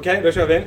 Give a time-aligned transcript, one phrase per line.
[0.00, 0.62] Okej, då kör vi.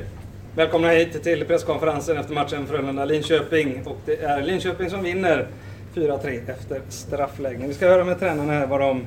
[0.54, 3.86] Välkomna hit till presskonferensen efter matchen Frölunda-Linköping.
[3.86, 5.46] Och det är Linköping som vinner
[5.94, 7.68] 4-3 efter straffläggning.
[7.68, 9.06] Vi ska höra med tränarna här vad de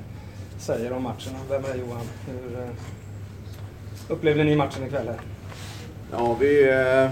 [0.60, 1.34] säger om matchen.
[1.50, 2.02] Vem är Johan?
[2.28, 2.70] Hur eh,
[4.08, 5.08] upplevde ni matchen ikväll?
[5.08, 5.20] Här?
[6.12, 6.70] Ja, vi...
[6.70, 7.10] Eh, eh,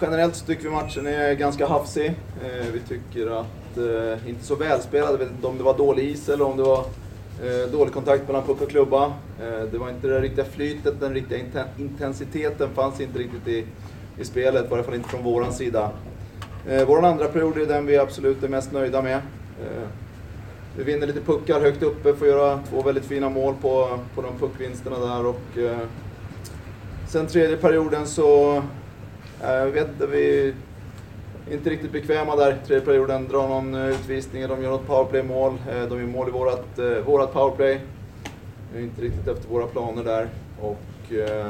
[0.00, 2.06] generellt så tycker vi matchen är ganska hafsig.
[2.44, 6.04] Eh, vi tycker att, eh, inte så välspelad, jag vet inte om det var dålig
[6.04, 6.84] is eller om det var
[7.42, 9.04] eh, dålig kontakt mellan puck och klubba.
[9.40, 13.64] Eh, det var inte det riktiga flytet, den riktiga inten intensiteten fanns inte riktigt i,
[14.18, 15.90] i spelet, i varje fall inte från våran sida.
[16.68, 19.16] Eh, vår andra period är den vi absolut är mest nöjda med.
[19.16, 19.88] Eh,
[20.76, 24.38] vi vinner lite puckar högt uppe, får göra två väldigt fina mål på, på de
[24.38, 25.78] puckvinsterna där och eh,
[27.08, 28.62] sen tredje perioden så,
[29.42, 30.54] eh, vet vi
[31.52, 35.82] inte riktigt bekväma där tredje perioden, drar någon eh, utvisning, de gör något powerplay-mål, eh,
[35.88, 37.80] de gör mål i vårat, eh, vårat powerplay.
[38.72, 40.28] Vi är inte riktigt efter våra planer där
[40.60, 41.46] och eh,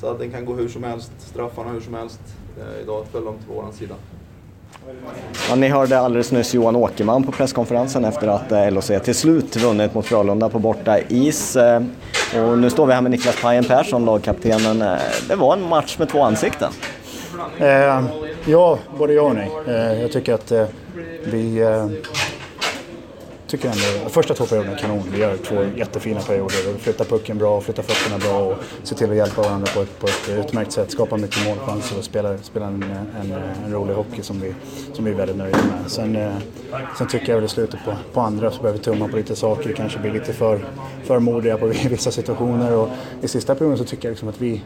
[0.00, 2.20] så att den kan gå hur som helst, straffarna hur som helst.
[2.60, 3.94] Eh, idag föll de till våran sida.
[5.48, 9.94] Ja, ni hörde alldeles nyss Johan Åkerman på presskonferensen efter att LHC till slut vunnit
[9.94, 11.56] mot Frölunda på borta is.
[12.46, 14.98] Och nu står vi här med Niklas Pajen Persson, lagkaptenen.
[15.28, 16.72] Det var en match med två ansikten.
[17.58, 18.04] Eh,
[18.46, 19.50] ja, både ja och nej.
[19.66, 20.66] Eh, jag tycker att eh,
[21.24, 21.86] vi eh,
[23.46, 25.02] tycker ändå, första två perioderna är kanon.
[25.12, 26.72] Vi gör två jättefina perioder.
[26.72, 30.00] Vi flyttar pucken bra, flyttar fötterna bra och ser till att hjälpa varandra på ett,
[30.00, 30.90] på ett utmärkt sätt.
[30.90, 32.84] Skapar mycket målchanser och spelar, spelar en,
[33.20, 33.32] en,
[33.64, 34.54] en, rolig hockey som vi,
[34.92, 35.90] som vi är väldigt nöjda med.
[35.90, 36.32] Sen,
[36.98, 39.36] sen tycker jag väl i slutet på, på andra så behöver vi tumma på lite
[39.36, 39.68] saker.
[39.68, 40.60] Det Kanske blir lite för,
[41.04, 42.76] för modiga på vissa situationer.
[42.76, 42.88] Och
[43.22, 44.62] I sista perioden så tycker jag liksom att vi,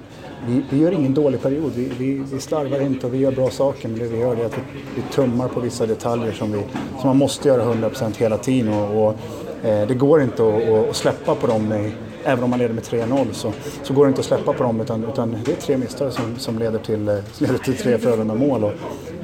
[0.46, 1.72] vi, vi gör ingen dålig period.
[1.76, 3.88] Vi, vi, vi slarvar inte och vi gör bra saker.
[3.88, 4.62] Men det vi gör är att vi,
[4.94, 6.62] vi tummar på vissa detaljer som, vi,
[7.00, 8.72] som man måste göra 100% hela tiden.
[8.72, 9.14] Och, och
[9.66, 11.92] eh, det går inte att, att, släppa på dem, i,
[12.26, 14.80] även om man leder med 3-0 så, så går det inte att släppa på dem
[14.80, 18.64] utan, utan det är tre misstag som, som leder, till, eh, leder till tre Frölunda-mål.
[18.64, 18.72] Och,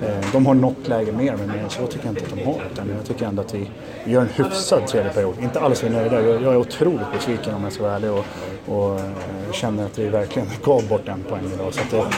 [0.03, 2.63] eh, de har något läge mer, men mer så tycker jag inte att de har.
[2.73, 3.71] Utan jag tycker ändå att vi,
[4.05, 5.35] gör en hyfsad tredje period.
[5.43, 6.23] Inte alls vi är nöjda.
[6.23, 8.11] Jag, jag är otroligt besviken om jag ska vara ärlig.
[8.11, 8.25] Och,
[8.67, 11.75] och eh, känner att vi verkligen gav bort en poäng idag.
[11.75, 12.09] Så att, eh,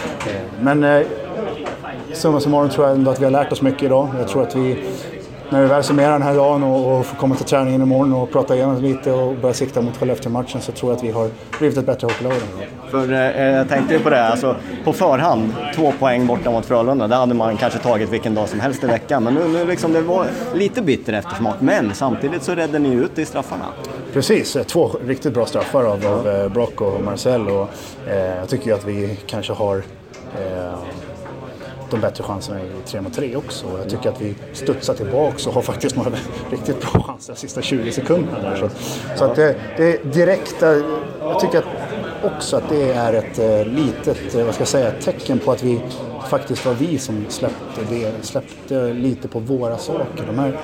[0.61, 1.07] men eh,
[2.13, 4.09] summa summarum tror jag ändå att vi har lärt oss mycket idag.
[4.19, 4.85] Jag tror att vi
[5.51, 8.31] när vi väl summerar den här dagen och, och får komma till träningen imorgon och
[8.33, 11.79] prata igenom lite och börja sikta mot Skellefteå-matchen så tror jag att vi har blivit
[11.79, 12.35] ett bättre hockeylag.
[12.91, 17.15] För eh, jag tänkte på det, alltså, på förhand, två poäng borta mot Frölunda, det
[17.15, 19.25] hade man kanske tagit vilken dag som helst i veckan.
[19.25, 23.19] Men nu, nu liksom, det var lite bitter eftersmak, men samtidigt så räddade ni ut
[23.19, 23.65] i straffarna.
[24.13, 27.69] Precis, två riktigt bra straffar av, av eh, Brock och Marcel och
[28.09, 30.75] eh, jag tycker ju att vi kanske har eh,
[31.91, 33.67] de bättre chanserna i 3 mot 3 också.
[33.79, 36.11] Jag tycker att vi studsar tillbaka och har faktiskt några
[36.51, 38.51] riktigt bra chanser de sista 20 sekunderna.
[38.51, 38.57] Där.
[38.57, 38.69] Så,
[39.19, 40.75] så att det, det direkta,
[41.21, 41.65] jag tycker att
[42.25, 45.63] också att det är ett eh, litet, eh, vad ska jag säga, tecken på att
[45.63, 45.81] vi
[46.29, 50.27] faktiskt var vi som släppte, det, släppte lite på våra saker.
[50.27, 50.61] De här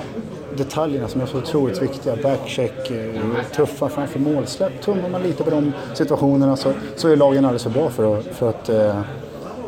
[0.57, 3.21] detaljerna som är så otroligt viktiga, backcheck, eh,
[3.55, 4.81] tuffa framför målsläpp.
[4.81, 8.49] Tummar man lite på de situationerna så, så är lagen alldeles för bra för för
[8.49, 8.69] att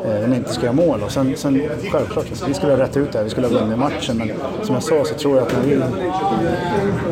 [0.04, 1.02] eh, de inte ska göra mål.
[1.02, 4.18] Och sen, sen självklart, vi skulle ha rätt ut det vi skulle ha vunnit matchen.
[4.18, 4.30] Men
[4.62, 5.86] som jag sa så tror jag att när, vi, när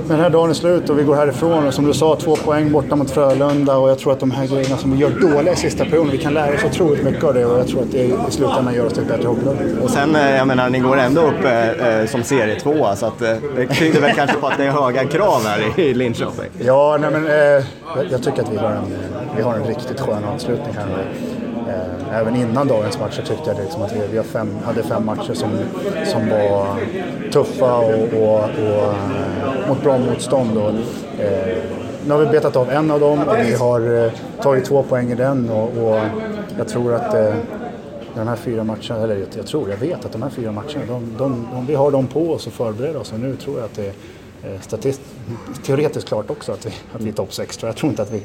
[0.08, 2.72] den här dagen är slut och vi går härifrån och som du sa, två poäng
[2.72, 5.56] borta mot Frölunda och jag tror att de här grejerna som vi gör dåliga i
[5.56, 7.98] sista perioden, vi kan lära oss otroligt mycket av det och jag tror att det
[8.04, 9.56] i slutändan gör oss till ett bättre hockeylag.
[9.82, 13.34] Och sen, eh, jag menar, ni går ändå upp eh, som serietvåa så att, eh,
[13.56, 16.50] det tyder väl kanske på att det är höga krav här i Linköping?
[16.58, 17.64] Ja, nej men eh,
[18.10, 18.84] jag tycker att vi har en,
[19.36, 21.06] vi har en riktigt skön avslutning här.
[21.72, 25.34] Eh, även innan dagens matcher tyckte jag liksom att vi, vi fem, hade fem matcher
[25.34, 25.50] som,
[26.04, 26.76] som var
[27.32, 30.58] tuffa och, och, och eh, mot bra motstånd.
[30.58, 30.70] Och,
[31.20, 31.56] eh,
[32.06, 34.12] nu har vi betat av en av dem och vi har eh,
[34.42, 36.00] tagit två poäng i den och, och
[36.58, 37.34] jag tror att eh,
[38.14, 40.84] de här fyra matcherna, eller jag, jag, tror, jag vet att de här fyra matcherna,
[40.88, 43.64] de, de, de, vi har dem på oss och förbereder oss och nu tror jag
[43.64, 45.00] att det är eh, statist,
[45.62, 47.62] teoretiskt klart också att vi, att vi är topp 6.
[47.62, 48.22] Jag tror inte att vi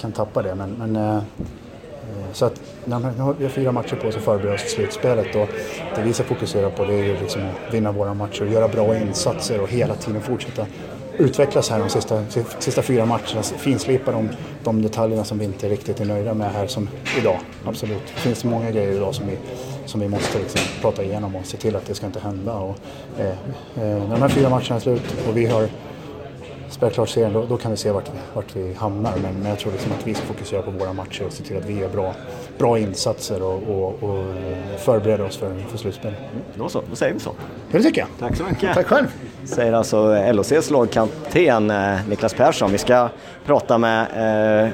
[0.00, 1.22] kan tappa det men, men eh,
[2.32, 5.48] så att när man har fyra matcher på oss att förbereda oss till slutspelet och
[5.96, 8.68] det vi ska fokusera på det är ju liksom att vinna våra matcher och göra
[8.68, 10.66] bra insatser och hela tiden fortsätta
[11.18, 12.24] utvecklas här de sista,
[12.58, 13.42] sista fyra matcherna.
[13.42, 14.28] Finslipa de,
[14.64, 16.88] de detaljerna som vi inte riktigt är nöjda med här som
[17.18, 17.38] idag.
[17.64, 18.02] Absolut.
[18.14, 19.36] Det finns många grejer idag som vi,
[19.86, 22.52] som vi måste liksom prata igenom och se till att det ska inte hända.
[22.52, 22.76] Och,
[23.18, 23.34] eh, eh,
[23.76, 25.68] när de här fyra matcherna är slut och vi har
[26.70, 29.12] spelar klart serien, då, då, kan vi se vart vi, vart vi hamnar.
[29.22, 31.56] Men, men jag tror liksom att vi ska fokusera på våra matcher och se till
[31.56, 32.14] att vi gör bra,
[32.58, 34.24] bra insatser och, och, och
[34.78, 36.10] förbereda oss för, för slutspel.
[36.10, 37.32] Mm, då så, då säger vi så.
[37.72, 38.08] Det tycker jag.
[38.18, 38.74] Tack så mycket.
[38.74, 39.06] Tack själv.
[39.44, 42.72] Säger alltså LOCs lagkapten eh, Niklas Persson.
[42.72, 43.08] Vi ska
[43.46, 44.06] prata med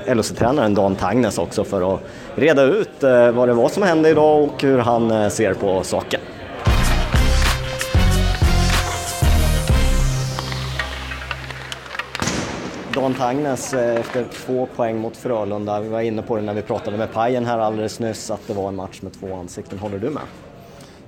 [0.07, 2.01] eh, LOC-tränaren Dan Tagnes också för att
[2.35, 5.83] reda ut eh, vad det var som hände idag och hur han eh, ser på
[5.83, 6.21] saken.
[12.95, 15.81] Dan Tangnes eh, efter två poäng mot Frölunda.
[15.81, 18.53] Vi var inne på det när vi pratade med Pajen här alldeles nyss att det
[18.53, 19.79] var en match med två ansikten.
[19.79, 20.23] Håller du med?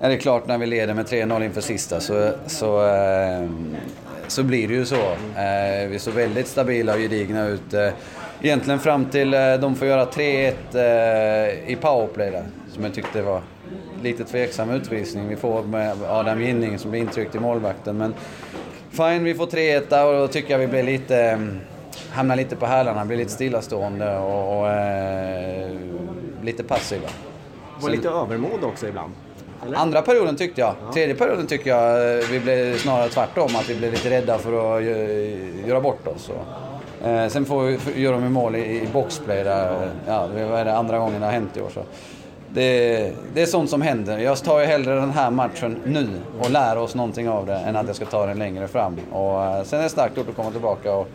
[0.00, 3.48] Ja, det är klart när vi leder med 3-0 inför sista så, så, eh,
[4.28, 5.10] så blir det ju så.
[5.36, 7.74] Eh, vi såg väldigt stabila och gedigna ut.
[8.42, 9.30] Egentligen fram till
[9.60, 13.40] de får göra 3-1 i powerplay där, som jag tyckte var
[14.02, 15.28] lite tveksam utvisning.
[15.28, 17.98] Vi får med Adam Ginning som blir intryckt i målvakten.
[17.98, 18.14] Men
[18.90, 21.48] fine, vi får 3-1 och då tycker jag vi blir lite
[22.14, 25.70] hamnar lite på hälarna, blir lite stillastående och, och eh,
[26.42, 27.08] lite passiva.
[27.80, 29.12] Var lite övermod också ibland?
[29.66, 29.78] Eller?
[29.78, 30.74] Andra perioden tyckte jag.
[30.86, 30.92] Ja.
[30.92, 34.76] Tredje perioden tycker jag eh, vi blev snarare tvärtom, att vi blev lite rädda för
[34.76, 34.84] att
[35.66, 36.30] göra bort oss.
[37.04, 40.76] Eh, sen får vi göra de mål i, i boxplay där, ja, det är det
[40.76, 41.70] andra gången det har hänt i år.
[41.74, 41.80] Så.
[42.48, 44.18] Det, det, är sånt som händer.
[44.18, 46.08] Jag tar ju hellre den här matchen nu
[46.40, 48.96] och lär oss någonting av det än att jag ska ta den längre fram.
[49.12, 51.08] Och, eh, sen är det starkt gjort att komma tillbaka och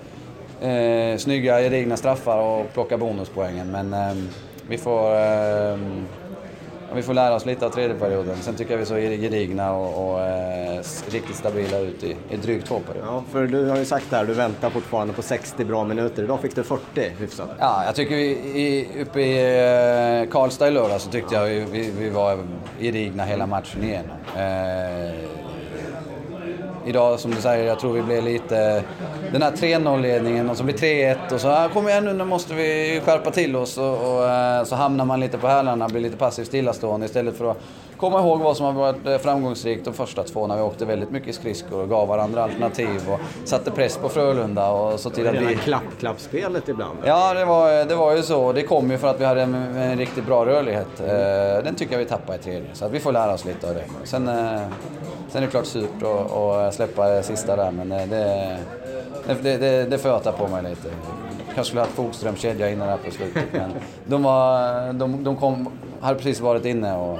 [0.61, 3.71] eh, snygga gedigna straffar och plocka bonuspoängen.
[3.71, 4.23] Men eh,
[4.67, 5.15] vi får...
[5.15, 5.77] Eh,
[6.95, 8.37] vi får lära oss lite av tredje perioden.
[8.41, 12.67] Sen tycker jag vi såg gedigna och, och eh, riktigt stabila ut i, i drygt
[12.67, 13.07] två perioder.
[13.07, 16.23] Ja, för du har ju sagt där, du väntar fortfarande på 60 bra minuter.
[16.23, 17.49] Idag fick du 40 hyfsat.
[17.59, 19.37] Ja, jag tycker vi, i, uppe i
[20.21, 22.39] eh, Karlstad i lördag så tyckte jag vi, vi, var
[22.79, 24.17] gedigna hela matchen igenom.
[26.85, 28.83] Idag som du säger, jag tror vi blir lite...
[29.31, 32.53] Den här 3-0-ledningen och så blir 3-1 och så ah, kom igen nu, nu måste
[32.53, 36.17] vi skärpa till oss och, och eh, så hamnar man lite på hälarna, blir lite
[36.17, 37.57] passivt stillastående istället för att
[37.97, 41.11] komma ihåg vad som har varit eh, framgångsrikt de första två när vi åkte väldigt
[41.11, 45.35] mycket skridskor och gav varandra alternativ och satte press på Frölunda och så till att
[45.35, 45.55] vi...
[45.55, 46.97] klapp-klappspelet ibland?
[47.05, 48.53] Ja, det var, det var ju så.
[48.53, 50.99] Det kom ju för att vi hade en, en riktigt bra rörlighet.
[50.99, 51.63] Mm.
[51.63, 53.73] Den tycker jag vi tappade i tredje, så att vi får lära oss lite av
[53.73, 53.83] det.
[54.03, 54.25] Sen,
[55.29, 56.31] sen är det klart surt att
[56.71, 58.57] släppa sista där, men det,
[59.41, 60.87] det, det, det får jag ta på mig lite.
[61.45, 63.43] Kanske skulle haft Fogströms kedja inne där på slutet.
[63.51, 63.71] Men
[64.05, 65.71] de, var, de, de kom,
[66.01, 67.19] hade precis varit inne och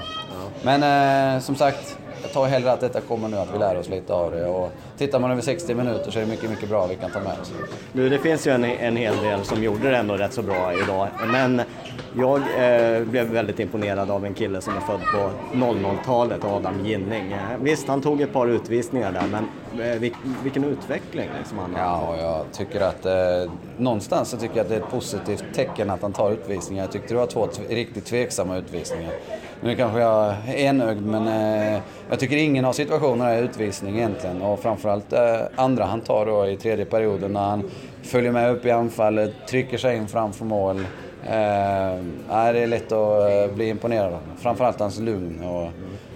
[0.63, 3.89] men eh, som sagt, jag tar hellre att detta kommer nu, att vi lär oss
[3.89, 4.45] lite av det.
[4.45, 7.19] Och tittar man över 60 minuter så är det mycket, mycket bra vi kan ta
[7.19, 7.53] med oss.
[7.93, 10.73] Nu, det finns ju en, en hel del som gjorde det ändå rätt så bra
[10.73, 11.07] idag.
[11.31, 11.61] Men
[12.17, 17.31] jag eh, blev väldigt imponerad av en kille som är född på 00-talet, Adam Ginning.
[17.31, 19.43] Eh, visst, han tog ett par utvisningar där, men
[19.81, 20.13] eh, vil,
[20.43, 21.81] vilken utveckling liksom han har.
[21.81, 25.89] Ja, jag tycker att eh, någonstans så tycker jag att det är ett positivt tecken
[25.89, 26.83] att han tar utvisningar.
[26.83, 29.13] Jag tyckte det var två riktigt tveksamma utvisningar.
[29.61, 34.41] Nu kanske jag är enögd men eh, jag tycker ingen av situationerna är utvisning egentligen.
[34.41, 37.63] Och framförallt eh, andra han tar då i tredje perioden när han
[38.03, 40.79] följer med upp i anfallet, trycker sig in framför mål.
[41.23, 44.19] Eh, det är lätt att eh, bli imponerad av.
[44.37, 45.43] Framförallt hans lugn.
[45.43, 45.69] Och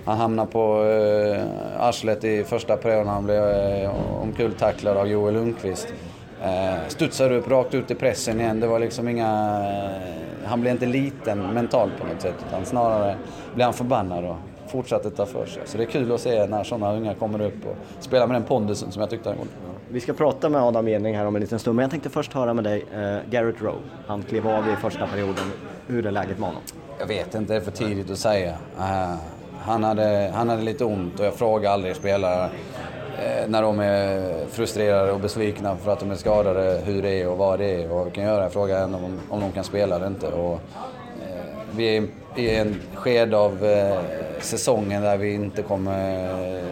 [0.06, 3.08] han hamnar på eh, arslet i första perioden.
[3.08, 5.88] Han blev eh, omkulltacklad av Joel Lundqvist.
[6.44, 8.60] Eh, studsar upp rakt ut i pressen igen.
[8.60, 9.28] Det var liksom inga...
[9.28, 12.36] Eh, han blev inte liten mentalt på något sätt.
[12.48, 13.16] Utan snarare
[13.56, 14.36] blev han förbannad och
[14.68, 15.62] fortsatte ta för sig.
[15.66, 18.44] Så det är kul att se när sådana unga kommer upp och spelar med den
[18.44, 19.50] pondusen som jag tyckte han gjorde.
[19.90, 22.34] Vi ska prata med Adam Jenning här om en liten stund, men jag tänkte först
[22.34, 23.82] höra med dig, eh, Garrett Rowe.
[24.08, 25.52] Han klev av i första perioden.
[25.88, 26.62] Hur är läget med honom?
[27.00, 28.52] Jag vet inte, det är för tidigt att säga.
[28.78, 29.16] Uh,
[29.60, 32.50] han, hade, han hade lite ont och jag frågar aldrig spelare
[33.20, 37.28] Eh, när de är frustrerade och besvikna för att de är skadade, hur det är
[37.28, 38.50] och vad det är och vad vi kan göra.
[38.50, 40.28] Fråga frågar om, om de kan spela eller inte.
[40.28, 40.60] Och, eh,
[41.76, 44.00] vi är i en sked av eh,
[44.40, 46.26] säsongen där vi inte kommer
[46.58, 46.64] eh,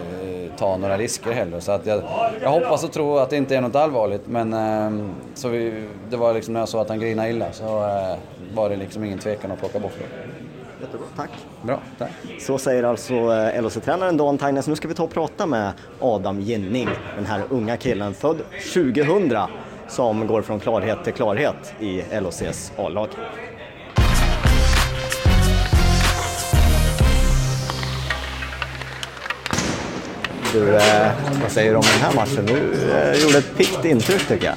[0.57, 1.59] ta några risker heller.
[1.59, 2.03] Så att jag,
[2.41, 4.27] jag hoppas och tror att det inte är något allvarligt.
[4.27, 7.65] Men eh, så vi, det var liksom när jag såg att han grinade illa så
[7.65, 8.17] eh,
[8.55, 10.05] var det liksom ingen tvekan att plocka bort det.
[10.81, 11.29] Jättebra, tack.
[11.63, 12.11] Bra, tack.
[12.39, 14.67] Så säger alltså eh, LHC-tränaren Dan Tagnes.
[14.67, 18.37] Nu ska vi ta och prata med Adam Ginning, den här unga killen, född
[18.73, 19.37] 2000,
[19.87, 23.07] som går från klarhet till klarhet i LHCs A-lag.
[30.53, 31.11] Du, eh,
[31.41, 32.45] vad säger du om den här matchen?
[32.45, 34.55] Du eh, gjorde ett piggt intryck tycker jag.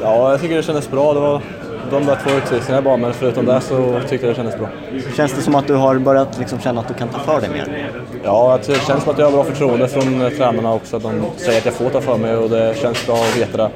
[0.00, 1.14] Ja, jag tycker det kändes bra.
[1.14, 1.42] Det var
[1.90, 4.68] de där två utvisningarna bara, men förutom det så tycker jag det kändes bra.
[5.16, 7.50] Känns det som att du har börjat liksom känna att du kan ta för dig
[7.50, 7.90] mer?
[8.24, 10.98] Ja, det känns som att jag har bra förtroende från eh, tränarna också.
[10.98, 13.70] De säger att jag får ta för mig och det känns bra att veta det.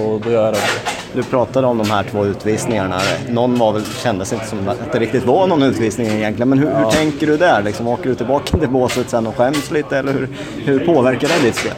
[0.00, 0.92] Och då gör jag det också.
[1.14, 3.00] Du pratade om de här två utvisningarna.
[3.28, 6.48] Någon var väl, kändes inte som att det riktigt var någon utvisning egentligen.
[6.48, 7.62] Men hur, hur tänker du där?
[7.62, 9.98] Liksom, åker du tillbaka till båset sen och skäms lite?
[9.98, 10.28] Eller hur,
[10.64, 11.72] hur påverkar det ditt spel?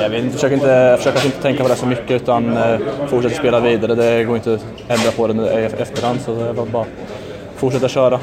[0.00, 3.60] Jag vet, försöker, inte, försöker inte tänka på det så mycket utan eh, fortsätter spela
[3.60, 3.94] vidare.
[3.94, 6.86] Det går inte att ändra på det nu i efterhand så det var bara
[7.56, 8.20] fortsätta köra.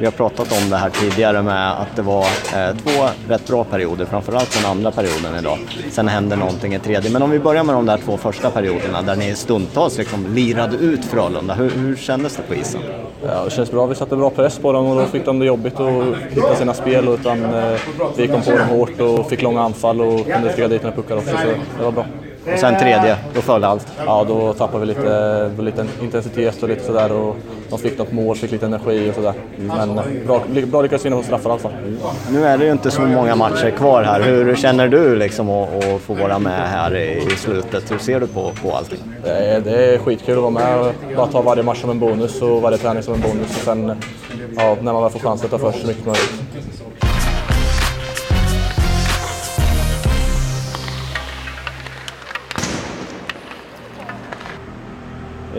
[0.00, 2.90] Vi har pratat om det här tidigare med att det var eh, två
[3.28, 5.58] rätt bra perioder, framförallt den andra perioden idag.
[5.90, 7.10] Sen hände någonting i tredje.
[7.10, 10.76] Men om vi börjar med de där två första perioderna där ni stundtals liksom lirade
[10.76, 11.54] ut Frölunda.
[11.54, 12.80] Hur, hur kändes det på isen?
[13.26, 13.86] Ja, det känns bra.
[13.86, 16.74] Vi satte bra press på dem och då fick de det jobbigt att hitta sina
[16.74, 17.08] spel.
[17.08, 17.80] Utan, eh,
[18.16, 21.16] vi kom på dem hårt och fick långa anfall och kunde flyga dit några puckar
[21.16, 21.30] också.
[21.30, 21.46] Så
[21.78, 22.06] det var bra.
[22.52, 23.86] Och sen tredje, då föll allt?
[24.06, 27.12] Ja, då tappade vi lite, lite intensitet och lite sådär.
[27.12, 27.36] Och
[27.70, 29.32] de fick något mål, fick lite energi och sådär.
[29.56, 31.72] Men bra, bra lyckades vinna på straffar i alla fall.
[32.30, 34.20] Nu är det ju inte så många matcher kvar här.
[34.22, 37.90] Hur känner du liksom att, att få vara med här i slutet?
[37.90, 38.98] Hur ser du på, på allting?
[39.24, 41.98] Det är, det är skitkul att vara med och bara ta varje match som en
[41.98, 43.56] bonus och varje träning som en bonus.
[43.56, 43.96] Och sen
[44.56, 46.49] ja, när man väl får chansen ta för sig så mycket som möjligt.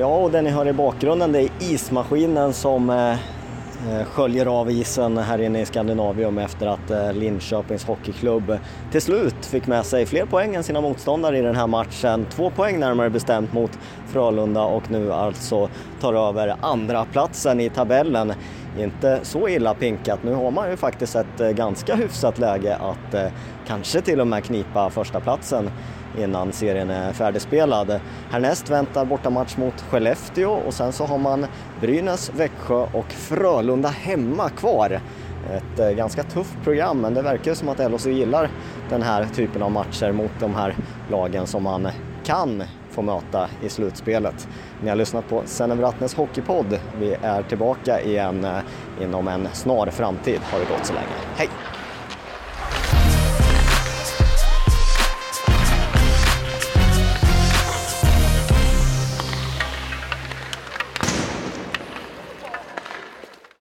[0.01, 4.72] Ja, och det ni hör i bakgrunden det är ismaskinen som eh, eh, sköljer av
[4.72, 8.58] isen här inne i Skandinavium efter att eh, Linköpings Hockeyklubb
[8.91, 12.25] till slut fick med sig fler poäng än sina motståndare i den här matchen.
[12.29, 13.72] Två poäng närmare bestämt mot
[14.08, 18.34] Frölunda och nu alltså tar över andra platsen i tabellen.
[18.79, 20.24] Inte så illa pinkat.
[20.24, 23.27] Nu har man ju faktiskt ett eh, ganska hyfsat läge att eh,
[23.67, 25.70] kanske till och med knipa första platsen
[26.18, 28.00] innan serien är färdigspelad.
[28.30, 31.46] Härnäst väntar bortamatch mot Skellefteå och sen så har man
[31.82, 35.01] Brynäs, Växjö och Frölunda hemma kvar.
[35.51, 38.50] Ett eh, ganska tufft program men det verkar som att LHC gillar
[38.89, 40.75] den här typen av matcher mot de här
[41.10, 41.88] lagen som man
[42.24, 44.48] kan få möta i slutspelet.
[44.84, 46.80] Ni har lyssnat på Sennevratnes Hockeypodd.
[47.00, 48.60] Vi är tillbaka igen eh,
[49.01, 50.39] inom en snar framtid.
[50.44, 51.08] Har det gått så länge.
[51.36, 51.50] Hej!